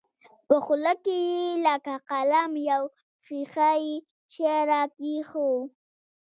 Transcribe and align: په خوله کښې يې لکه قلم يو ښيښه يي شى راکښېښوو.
په 0.47 0.55
خوله 0.65 0.93
کښې 1.03 1.17
يې 1.29 1.47
لکه 1.67 1.93
قلم 2.09 2.51
يو 2.71 2.83
ښيښه 3.25 3.71
يي 3.83 3.93
شى 4.33 4.55
راکښېښوو. 4.69 5.57